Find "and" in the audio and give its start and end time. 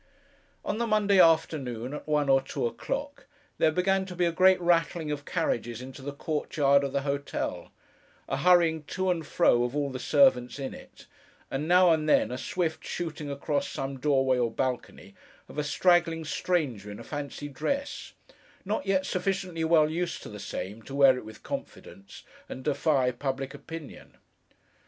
9.11-9.27, 11.51-11.67, 11.91-12.09, 22.49-22.63